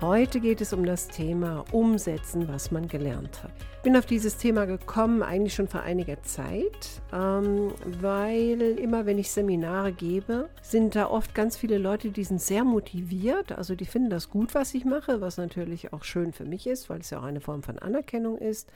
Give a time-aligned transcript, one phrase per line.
[0.00, 3.52] Heute geht es um das Thema Umsetzen, was man gelernt hat.
[3.76, 9.18] Ich bin auf dieses Thema gekommen, eigentlich schon vor einiger Zeit, ähm, weil immer wenn
[9.18, 13.84] ich Seminare gebe, sind da oft ganz viele Leute, die sind sehr motiviert, also die
[13.84, 17.10] finden das gut, was ich mache, was natürlich auch schön für mich ist, weil es
[17.10, 18.70] ja auch eine Form von Anerkennung ist.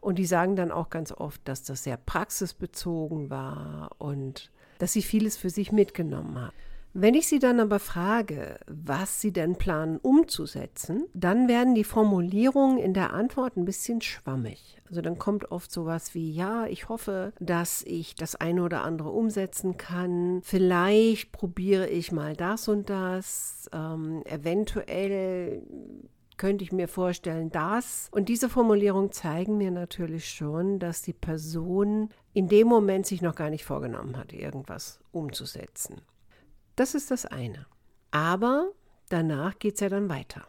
[0.00, 5.02] Und die sagen dann auch ganz oft, dass das sehr praxisbezogen war und dass sie
[5.02, 6.52] vieles für sich mitgenommen haben.
[6.94, 12.76] Wenn ich Sie dann aber frage, was Sie denn planen umzusetzen, dann werden die Formulierungen
[12.76, 14.78] in der Antwort ein bisschen schwammig.
[14.90, 19.08] Also dann kommt oft sowas wie, ja, ich hoffe, dass ich das eine oder andere
[19.08, 20.40] umsetzen kann.
[20.42, 23.70] Vielleicht probiere ich mal das und das.
[23.72, 25.62] Ähm, eventuell
[26.36, 28.08] könnte ich mir vorstellen, das.
[28.10, 33.34] Und diese Formulierungen zeigen mir natürlich schon, dass die Person in dem Moment sich noch
[33.34, 36.02] gar nicht vorgenommen hat, irgendwas umzusetzen.
[36.76, 37.66] Das ist das eine.
[38.10, 38.70] Aber
[39.08, 40.42] danach geht es ja dann weiter.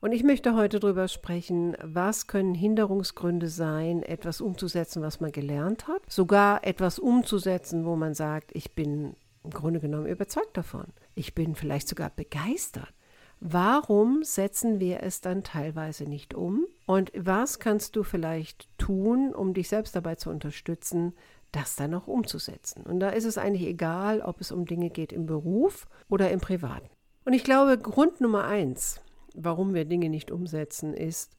[0.00, 5.88] Und ich möchte heute darüber sprechen, was können Hinderungsgründe sein, etwas umzusetzen, was man gelernt
[5.88, 6.02] hat.
[6.10, 10.86] Sogar etwas umzusetzen, wo man sagt, ich bin im Grunde genommen überzeugt davon.
[11.14, 12.92] Ich bin vielleicht sogar begeistert.
[13.40, 16.66] Warum setzen wir es dann teilweise nicht um?
[16.86, 21.14] Und was kannst du vielleicht tun, um dich selbst dabei zu unterstützen,
[21.54, 22.82] das dann auch umzusetzen.
[22.82, 26.40] Und da ist es eigentlich egal, ob es um Dinge geht im Beruf oder im
[26.40, 26.88] Privaten.
[27.24, 29.00] Und ich glaube, Grund Nummer eins,
[29.34, 31.32] warum wir Dinge nicht umsetzen, ist,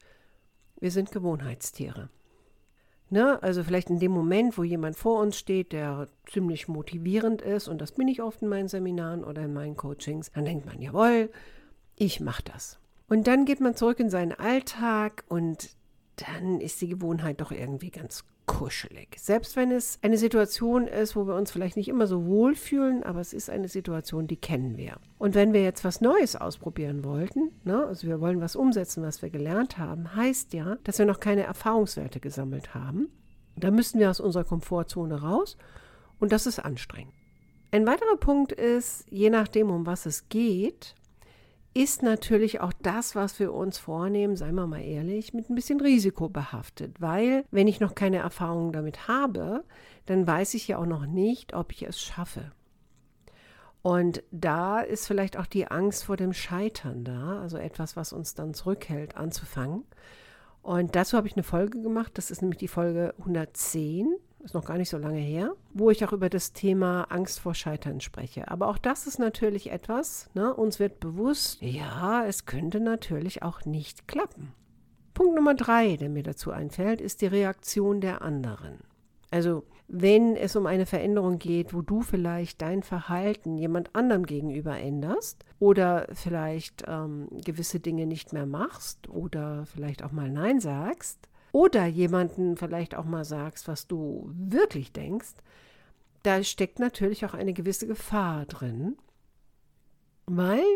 [0.80, 2.10] wir sind Gewohnheitstiere.
[3.08, 3.40] Ne?
[3.42, 7.80] Also vielleicht in dem Moment, wo jemand vor uns steht, der ziemlich motivierend ist, und
[7.80, 11.30] das bin ich oft in meinen Seminaren oder in meinen Coachings, dann denkt man, jawohl,
[11.94, 12.78] ich mache das.
[13.08, 15.70] Und dann geht man zurück in seinen Alltag und
[16.16, 19.16] dann ist die Gewohnheit doch irgendwie ganz kuschelig.
[19.18, 23.02] Selbst wenn es eine Situation ist, wo wir uns vielleicht nicht immer so wohl fühlen,
[23.02, 24.96] aber es ist eine Situation, die kennen wir.
[25.18, 29.20] Und wenn wir jetzt was Neues ausprobieren wollten, ne, also wir wollen was umsetzen, was
[29.22, 33.08] wir gelernt haben, heißt ja, dass wir noch keine Erfahrungswerte gesammelt haben.
[33.56, 35.56] Da müssen wir aus unserer Komfortzone raus
[36.18, 37.12] und das ist anstrengend.
[37.72, 40.94] Ein weiterer Punkt ist, je nachdem, um was es geht,
[41.76, 45.78] ist natürlich auch das, was wir uns vornehmen, seien wir mal ehrlich, mit ein bisschen
[45.78, 47.02] Risiko behaftet.
[47.02, 49.62] Weil, wenn ich noch keine Erfahrung damit habe,
[50.06, 52.50] dann weiß ich ja auch noch nicht, ob ich es schaffe.
[53.82, 58.34] Und da ist vielleicht auch die Angst vor dem Scheitern da, also etwas, was uns
[58.34, 59.84] dann zurückhält, anzufangen.
[60.62, 64.64] Und dazu habe ich eine Folge gemacht, das ist nämlich die Folge 110 ist noch
[64.64, 68.48] gar nicht so lange her, wo ich auch über das Thema Angst vor Scheitern spreche.
[68.48, 73.64] Aber auch das ist natürlich etwas, ne, uns wird bewusst, ja, es könnte natürlich auch
[73.64, 74.52] nicht klappen.
[75.14, 78.78] Punkt Nummer drei, der mir dazu einfällt, ist die Reaktion der anderen.
[79.30, 84.78] Also wenn es um eine Veränderung geht, wo du vielleicht dein Verhalten jemand anderem gegenüber
[84.78, 91.28] änderst oder vielleicht ähm, gewisse Dinge nicht mehr machst oder vielleicht auch mal Nein sagst,
[91.56, 95.32] oder jemanden vielleicht auch mal sagst, was du wirklich denkst,
[96.22, 98.98] da steckt natürlich auch eine gewisse Gefahr drin,
[100.26, 100.66] weil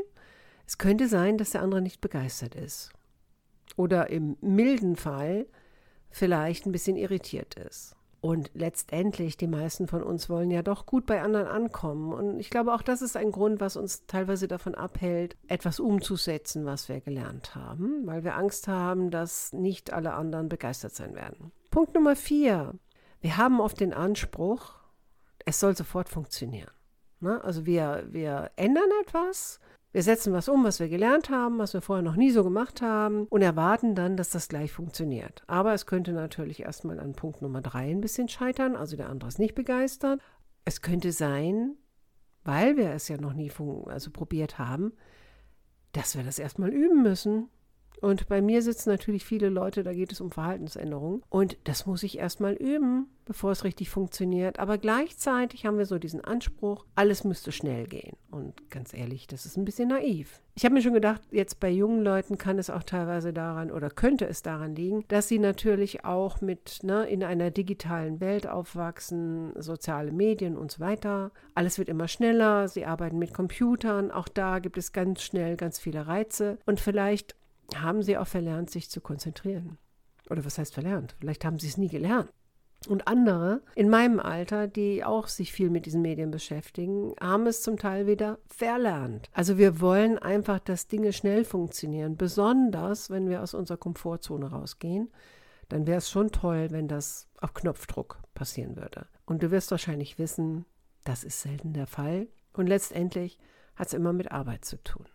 [0.67, 2.95] es könnte sein, dass der andere nicht begeistert ist
[3.77, 5.47] oder im milden Fall
[6.09, 7.95] vielleicht ein bisschen irritiert ist.
[8.21, 12.13] Und letztendlich, die meisten von uns wollen ja doch gut bei anderen ankommen.
[12.13, 16.67] Und ich glaube, auch das ist ein Grund, was uns teilweise davon abhält, etwas umzusetzen,
[16.67, 21.51] was wir gelernt haben, weil wir Angst haben, dass nicht alle anderen begeistert sein werden.
[21.71, 22.75] Punkt Nummer vier.
[23.23, 24.75] Wir haben oft den Anspruch,
[25.47, 26.71] es soll sofort funktionieren.
[27.21, 27.43] Ne?
[27.43, 29.61] Also wir, wir ändern etwas
[29.93, 32.81] wir setzen was um, was wir gelernt haben, was wir vorher noch nie so gemacht
[32.81, 35.43] haben und erwarten dann, dass das gleich funktioniert.
[35.49, 39.29] Aber es könnte natürlich erstmal an Punkt Nummer drei ein bisschen scheitern, also der andere
[39.29, 40.21] ist nicht begeistert.
[40.65, 41.77] Es könnte sein,
[42.45, 43.51] weil wir es ja noch nie
[43.87, 44.93] also probiert haben,
[45.93, 47.49] dass wir das erstmal üben müssen.
[48.01, 51.23] Und bei mir sitzen natürlich viele Leute, da geht es um Verhaltensänderungen.
[51.29, 54.59] Und das muss ich erstmal üben, bevor es richtig funktioniert.
[54.59, 58.17] Aber gleichzeitig haben wir so diesen Anspruch, alles müsste schnell gehen.
[58.31, 60.41] Und ganz ehrlich, das ist ein bisschen naiv.
[60.55, 63.89] Ich habe mir schon gedacht, jetzt bei jungen Leuten kann es auch teilweise daran oder
[63.89, 69.53] könnte es daran liegen, dass sie natürlich auch mit ne, in einer digitalen Welt aufwachsen,
[69.57, 71.31] soziale Medien und so weiter.
[71.55, 75.79] Alles wird immer schneller, sie arbeiten mit Computern, auch da gibt es ganz schnell ganz
[75.79, 76.59] viele Reize.
[76.67, 77.37] Und vielleicht
[77.77, 79.79] haben sie auch verlernt, sich zu konzentrieren.
[80.29, 81.17] Oder was heißt verlernt?
[81.19, 82.31] Vielleicht haben sie es nie gelernt.
[82.89, 87.63] Und andere in meinem Alter, die auch sich viel mit diesen Medien beschäftigen, haben es
[87.63, 89.29] zum Teil wieder verlernt.
[89.33, 95.11] Also wir wollen einfach, dass Dinge schnell funktionieren, besonders wenn wir aus unserer Komfortzone rausgehen.
[95.69, 99.07] Dann wäre es schon toll, wenn das auf Knopfdruck passieren würde.
[99.27, 100.65] Und du wirst wahrscheinlich wissen,
[101.05, 102.29] das ist selten der Fall.
[102.55, 103.39] Und letztendlich
[103.77, 105.07] hat es immer mit Arbeit zu tun.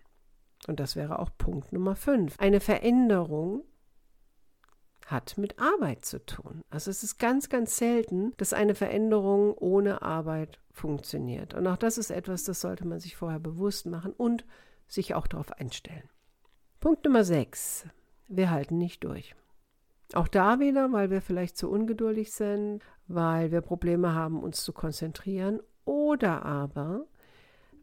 [0.68, 2.40] Und das wäre auch Punkt Nummer 5.
[2.40, 3.64] Eine Veränderung
[5.06, 6.64] hat mit Arbeit zu tun.
[6.70, 11.54] Also es ist ganz, ganz selten, dass eine Veränderung ohne Arbeit funktioniert.
[11.54, 14.46] Und auch das ist etwas, das sollte man sich vorher bewusst machen und
[14.88, 16.10] sich auch darauf einstellen.
[16.80, 17.88] Punkt Nummer 6.
[18.28, 19.36] Wir halten nicht durch.
[20.14, 24.74] Auch da wieder, weil wir vielleicht zu ungeduldig sind, weil wir Probleme haben, uns zu
[24.74, 27.06] konzentrieren oder aber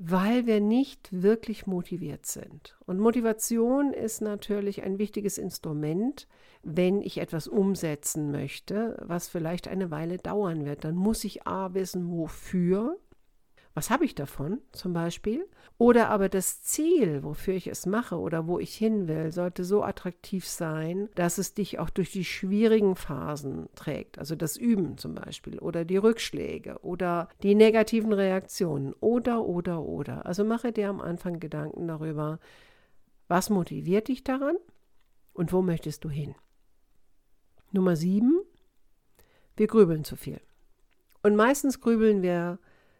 [0.04, 2.76] weil wir nicht wirklich motiviert sind.
[2.87, 6.26] Und Motivation ist natürlich ein wichtiges Instrument,
[6.64, 10.82] wenn ich etwas umsetzen möchte, was vielleicht eine Weile dauern wird.
[10.84, 12.99] Dann muss ich A wissen, wofür
[13.74, 15.48] was habe ich davon zum Beispiel?
[15.78, 19.82] Oder aber das Ziel, wofür ich es mache oder wo ich hin will, sollte so
[19.82, 24.19] attraktiv sein, dass es dich auch durch die schwierigen Phasen trägt.
[24.19, 30.26] Also das Üben zum Beispiel oder die Rückschläge oder die negativen Reaktionen oder, oder, oder.
[30.26, 32.38] Also mache dir am Anfang Gedanken darüber,
[33.28, 34.56] was motiviert dich daran
[35.32, 36.34] und wo möchtest du hin.
[37.70, 38.42] Nummer sieben,
[39.56, 40.40] wir grübeln zu viel.
[41.22, 42.58] Und meistens grübeln wir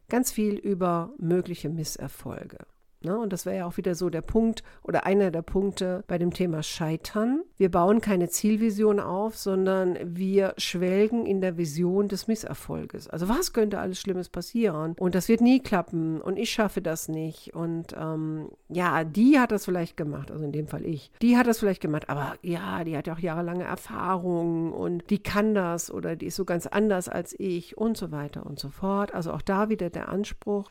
[0.09, 2.59] ganz viel über mögliche Misserfolge.
[3.05, 3.19] Ne?
[3.19, 6.33] Und das wäre ja auch wieder so der Punkt oder einer der Punkte bei dem
[6.33, 7.43] Thema Scheitern.
[7.57, 13.09] Wir bauen keine Zielvision auf, sondern wir schwelgen in der Vision des Misserfolges.
[13.09, 14.95] Also was könnte alles Schlimmes passieren?
[14.99, 17.55] Und das wird nie klappen und ich schaffe das nicht.
[17.55, 21.11] Und ähm, ja, die hat das vielleicht gemacht, also in dem Fall ich.
[21.23, 25.23] Die hat das vielleicht gemacht, aber ja, die hat ja auch jahrelange Erfahrung und die
[25.23, 28.69] kann das oder die ist so ganz anders als ich und so weiter und so
[28.69, 29.15] fort.
[29.15, 30.71] Also auch da wieder der Anspruch,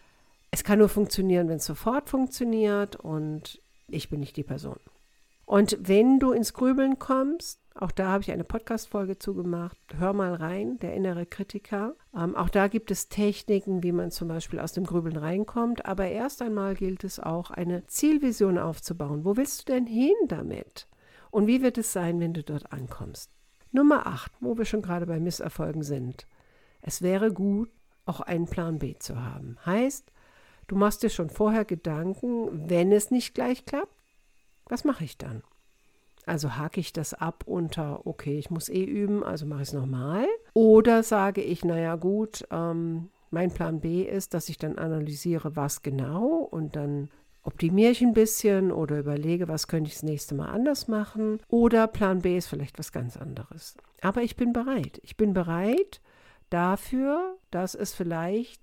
[0.51, 4.79] es kann nur funktionieren, wenn es sofort funktioniert und ich bin nicht die Person.
[5.45, 9.77] Und wenn du ins Grübeln kommst, auch da habe ich eine Podcast-Folge zugemacht.
[9.97, 11.95] Hör mal rein, der innere Kritiker.
[12.15, 15.85] Ähm, auch da gibt es Techniken, wie man zum Beispiel aus dem Grübeln reinkommt.
[15.85, 19.23] Aber erst einmal gilt es auch, eine Zielvision aufzubauen.
[19.23, 20.87] Wo willst du denn hin damit?
[21.31, 23.31] Und wie wird es sein, wenn du dort ankommst?
[23.71, 26.27] Nummer 8, wo wir schon gerade bei Misserfolgen sind.
[26.81, 27.69] Es wäre gut,
[28.05, 29.57] auch einen Plan B zu haben.
[29.65, 30.11] Heißt,
[30.71, 33.93] Du machst dir schon vorher Gedanken, wenn es nicht gleich klappt,
[34.69, 35.43] was mache ich dann?
[36.25, 39.73] Also hake ich das ab unter, okay, ich muss eh üben, also mache ich es
[39.73, 40.25] nochmal.
[40.53, 45.81] Oder sage ich, naja gut, ähm, mein Plan B ist, dass ich dann analysiere, was
[45.81, 47.09] genau und dann
[47.43, 51.41] optimiere ich ein bisschen oder überlege, was könnte ich das nächste Mal anders machen.
[51.49, 53.75] Oder Plan B ist vielleicht was ganz anderes.
[53.99, 55.01] Aber ich bin bereit.
[55.03, 55.99] Ich bin bereit
[56.49, 58.61] dafür, dass es vielleicht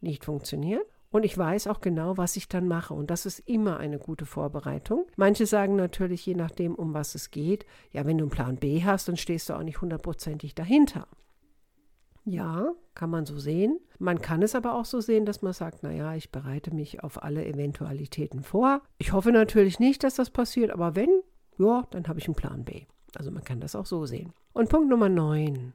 [0.00, 0.84] nicht funktioniert
[1.14, 2.92] und ich weiß auch genau, was ich dann mache.
[2.92, 5.06] Und das ist immer eine gute Vorbereitung.
[5.14, 8.82] Manche sagen natürlich, je nachdem, um was es geht, ja, wenn du einen Plan B
[8.82, 11.06] hast, dann stehst du auch nicht hundertprozentig dahinter.
[12.24, 13.78] Ja, kann man so sehen.
[14.00, 17.22] Man kann es aber auch so sehen, dass man sagt, naja, ich bereite mich auf
[17.22, 18.82] alle Eventualitäten vor.
[18.98, 21.20] Ich hoffe natürlich nicht, dass das passiert, aber wenn,
[21.58, 22.86] ja, dann habe ich einen Plan B.
[23.14, 24.32] Also man kann das auch so sehen.
[24.52, 25.74] Und Punkt Nummer 9.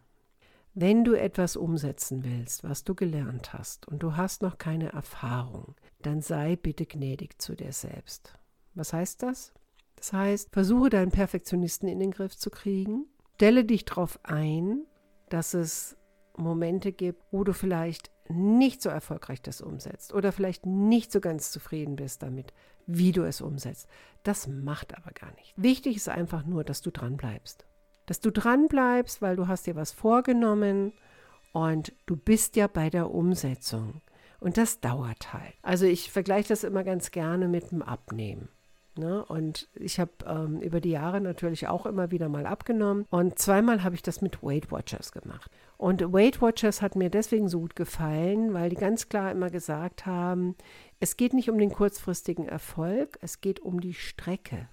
[0.75, 5.75] Wenn du etwas umsetzen willst, was du gelernt hast und du hast noch keine Erfahrung,
[6.01, 8.33] dann sei bitte gnädig zu dir selbst.
[8.75, 9.51] Was heißt das?
[9.95, 13.05] Das heißt, versuche deinen Perfektionisten in den Griff zu kriegen.
[13.35, 14.85] Stelle dich darauf ein,
[15.29, 15.97] dass es
[16.37, 21.51] Momente gibt, wo du vielleicht nicht so erfolgreich das umsetzt oder vielleicht nicht so ganz
[21.51, 22.53] zufrieden bist damit,
[22.85, 23.87] wie du es umsetzt.
[24.23, 25.53] Das macht aber gar nicht.
[25.57, 27.65] Wichtig ist einfach nur, dass du dran bleibst
[28.09, 30.93] dass du dran bleibst, weil du hast dir was vorgenommen
[31.53, 34.01] und du bist ja bei der Umsetzung.
[34.39, 35.53] Und das dauert halt.
[35.61, 38.49] Also ich vergleiche das immer ganz gerne mit dem Abnehmen.
[38.97, 39.23] Ne?
[39.25, 43.05] Und ich habe ähm, über die Jahre natürlich auch immer wieder mal abgenommen.
[43.11, 45.51] Und zweimal habe ich das mit Weight Watchers gemacht.
[45.77, 50.07] Und Weight Watchers hat mir deswegen so gut gefallen, weil die ganz klar immer gesagt
[50.07, 50.55] haben,
[50.99, 54.67] es geht nicht um den kurzfristigen Erfolg, es geht um die Strecke.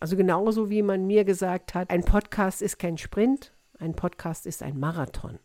[0.00, 4.62] Also genauso wie man mir gesagt hat, ein Podcast ist kein Sprint, ein Podcast ist
[4.62, 5.38] ein Marathon.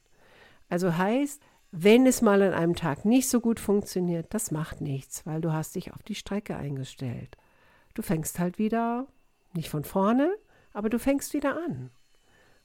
[0.69, 5.25] Also heißt, wenn es mal an einem Tag nicht so gut funktioniert, das macht nichts,
[5.25, 7.35] weil du hast dich auf die Strecke eingestellt.
[7.93, 9.07] Du fängst halt wieder,
[9.53, 10.33] nicht von vorne,
[10.71, 11.91] aber du fängst wieder an.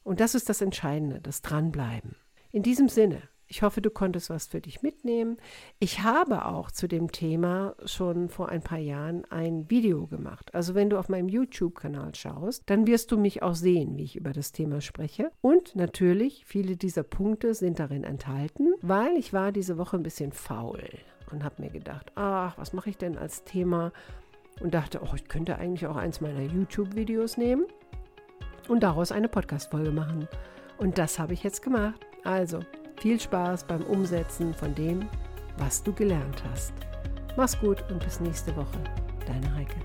[0.05, 2.15] Und das ist das Entscheidende, das Dranbleiben.
[2.53, 5.37] In diesem Sinne, Ich hoffe, du konntest was für dich mitnehmen.
[5.81, 10.55] Ich habe auch zu dem Thema schon vor ein paar Jahren ein Video gemacht.
[10.55, 14.15] Also wenn du auf meinem YouTube-Kanal schaust, dann wirst du mich auch sehen, wie ich
[14.15, 15.33] über das Thema spreche.
[15.41, 20.31] Und natürlich, viele dieser Punkte sind darin enthalten, weil ich war diese Woche ein bisschen
[20.31, 20.85] faul
[21.33, 23.93] und habe mir gedacht, ach, was mache ich denn als Thema?
[24.61, 27.65] Und dachte, oh, ich könnte eigentlich auch eins meiner YouTube-Videos nehmen
[28.69, 30.29] und daraus eine Podcast-Folge machen.
[30.79, 32.07] Und das habe ich jetzt gemacht.
[32.23, 32.61] Also,
[33.01, 35.09] viel Spaß beim Umsetzen von dem,
[35.57, 36.73] was du gelernt hast.
[37.37, 38.79] Mach's gut und bis nächste Woche.
[39.27, 39.77] Deine Heike.